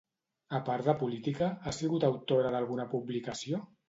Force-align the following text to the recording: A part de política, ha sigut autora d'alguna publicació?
A 0.59 0.59
part 0.69 0.85
de 0.87 0.95
política, 1.01 1.49
ha 1.63 1.73
sigut 1.79 2.05
autora 2.07 2.55
d'alguna 2.57 2.87
publicació? 2.95 3.61